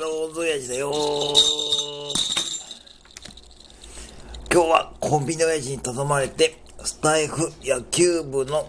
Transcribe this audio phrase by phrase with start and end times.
[0.00, 0.92] ドラゴンズ親父だよ。
[4.50, 8.66] 今日はコンビニ親父に頼まれて、スタイフ野球部の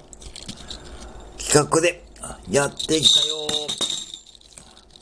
[1.38, 2.04] 企画で
[2.50, 3.48] やってきたよ。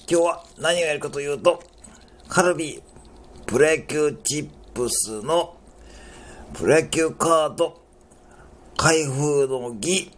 [0.07, 1.63] 今日は何をやるかというと、
[2.27, 2.81] カルビー
[3.47, 5.57] プロ野球チップスの
[6.53, 7.81] プロ野球カード
[8.77, 10.11] 開封の儀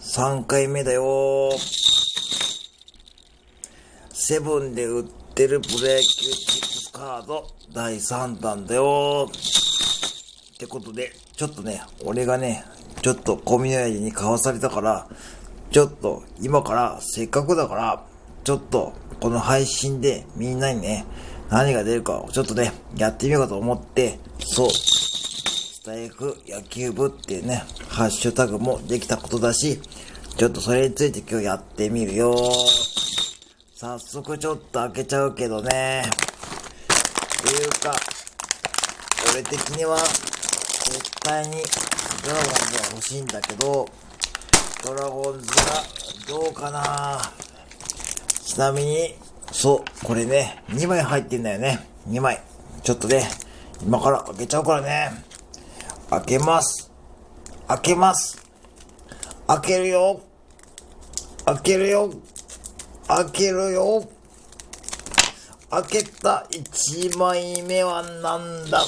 [0.00, 1.50] 3回目だよ。
[4.12, 5.60] セブンで売ってる。
[5.60, 7.46] プロ野球チップカード。
[7.72, 9.30] 第3弾だよ。
[9.30, 12.64] ってことで、ちょっとね、俺がね、
[13.02, 15.08] ちょっとコミュニティに買わされたから、
[15.70, 18.04] ちょっと今からせっかくだから、
[18.44, 21.06] ちょっとこの配信でみんなにね、
[21.50, 29.80] 何が出るかをちょっとね、やってみようかと思って、そう、スタイフ野球部っていうね、ハッシュタグもできたことだし、
[30.36, 32.34] ちょっとそれについて今日やってみるよ。
[33.82, 36.04] 早速ちょっと開けちゃうけどね。
[36.06, 37.92] っていうか、
[39.32, 41.56] 俺的には、絶対に
[42.22, 43.88] ドラゴンズが欲しいんだけど、
[44.84, 45.64] ドラゴンズが
[46.28, 47.32] どうかな
[48.44, 49.16] ちなみに、
[49.50, 51.84] そう、これね、2枚入ってんだよね。
[52.08, 52.40] 2枚。
[52.84, 53.28] ちょっとね、
[53.82, 55.24] 今から開けちゃうからね。
[56.08, 56.88] 開けます。
[57.66, 58.40] 開けます。
[59.48, 60.20] 開けるよ。
[61.46, 62.12] 開けるよ。
[63.08, 64.08] 開けるよ。
[65.70, 68.84] 開けた1枚目はなんだ？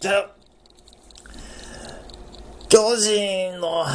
[0.00, 0.30] じゃ
[2.68, 3.86] 巨人の、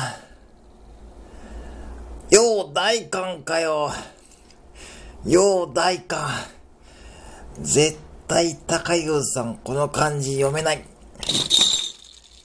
[2.29, 3.91] よう大官かよ。
[5.25, 6.29] よう大官。
[7.59, 10.83] 絶対高優さん、この漢字読めない。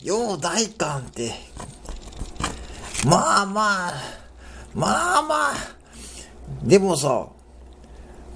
[0.03, 1.33] よう大官って、
[3.07, 3.95] まあまあ、
[4.75, 5.76] まあまあ、
[6.67, 7.29] でもさ、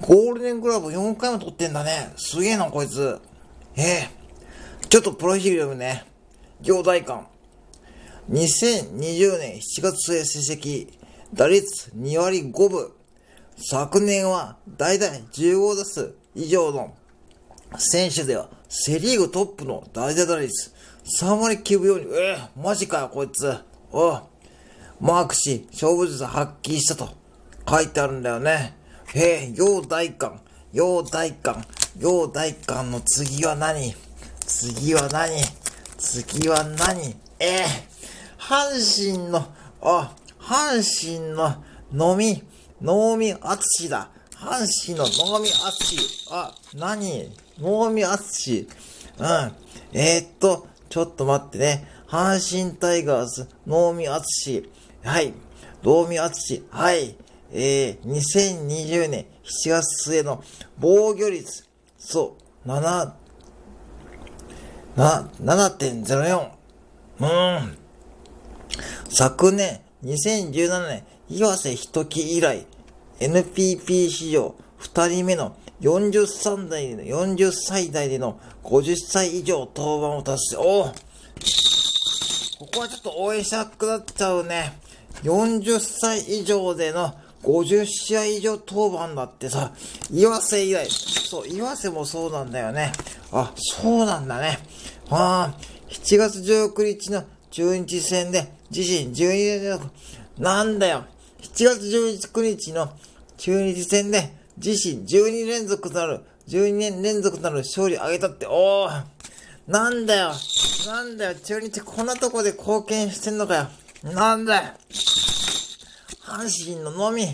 [0.01, 2.13] ゴールデングラブ4回も取ってんだね。
[2.15, 3.19] すげえな、こいつ。
[3.75, 4.09] ええ
[4.87, 6.05] ちょっとプロフィール読むね。
[6.61, 7.27] 行大官。
[8.29, 10.87] 2020年7月末成績、
[11.33, 12.91] 打率2割5分。
[13.57, 16.95] 昨年は大体15打数以上の
[17.77, 20.73] 選手ではセリーグトップの大打打率
[21.21, 22.15] 3割9分4厘。
[22.15, 23.53] えー、マジかよ、こいつ。
[23.91, 24.21] お
[25.01, 27.20] マークし、勝負術発揮したと
[27.71, 28.75] 書いてあるんだよね。
[29.13, 30.41] へえ、陽大官、
[30.73, 31.65] 陽大官、
[31.97, 33.95] 陽大官の次は何？
[34.45, 35.41] 次は何？
[35.97, 37.15] 次は何？
[37.39, 39.47] ええー、阪神の、
[39.81, 41.63] あ、阪神の
[42.11, 42.43] 飲み、
[42.81, 44.09] 能見淳だ。
[44.35, 45.97] 阪神の能見淳。
[46.29, 47.33] あ、何？
[47.57, 48.67] 能見淳。
[49.17, 49.51] うん。
[49.93, 51.87] えー、っと、ちょっと待ってね。
[52.09, 54.69] 阪神タイガース、能見淳。
[55.05, 55.33] はい。
[55.83, 56.65] 能見淳。
[56.69, 57.15] はい。
[57.53, 60.43] えー、2020年7月末の
[60.79, 61.67] 防御率、
[61.97, 63.13] そう、7、
[64.95, 66.51] 7.04。
[67.19, 67.77] うーん。
[69.09, 72.65] 昨年、2017年、岩瀬人木以来、
[73.19, 80.57] NPP 史上2人目の43代での、40歳代での50歳以上登板を達成。
[80.57, 80.93] お
[82.59, 84.77] ここはちょっと応援したくなっちゃうね。
[85.23, 89.73] 40歳以上での50試合以上登板だってさ、
[90.11, 92.91] 岩瀬以来、そう、岩瀬もそうなんだよね。
[93.31, 94.59] あ、そうなんだね。
[95.09, 95.57] ああ、
[95.89, 99.87] 7月19日の中日戦で自身12連続、
[100.37, 101.05] なんだよ。
[101.41, 102.91] 7月19日の
[103.37, 109.03] 中日戦で自身12連続となる、12年連続となる勝利を挙げたって、おー
[109.67, 110.31] なんだよ。
[110.87, 111.35] なんだよ。
[111.35, 113.67] 中日こんなとこで貢献してんのかよ。
[114.03, 114.73] なんだよ。
[116.31, 117.25] 阪神ののみ。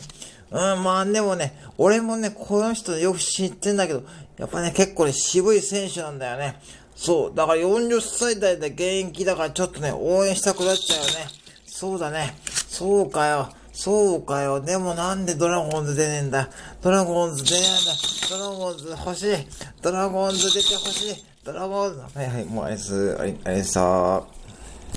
[0.49, 4.03] うん、まあでもね、俺もね、この人よく知ってんだけど、
[4.37, 6.59] やっぱね、結構ね、渋い選手なんだよね。
[6.95, 7.35] そう。
[7.35, 11.27] だから40歳代で現役だからちょっとね、応援したくなっちゃうよね。
[11.65, 12.35] そうだね。
[12.69, 13.49] そうかよ。
[13.73, 14.59] そうかよ。
[14.61, 16.49] でもなんでドラゴンズ出ねえんだ？
[16.81, 17.91] ドラゴンズ出ねえんだ。
[18.29, 19.35] ドラゴンズ欲しい。
[19.81, 21.25] ドラゴンズ出て欲しい。
[21.43, 21.99] ドラゴンズ。
[21.99, 23.15] はいはい、もうあれです。
[23.19, 24.36] あれ、あれさー。